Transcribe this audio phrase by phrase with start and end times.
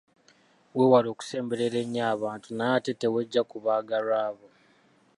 [0.75, 4.47] Weewale okusemberera ennyo abantu naye ate teweggya ku baagalwa bo.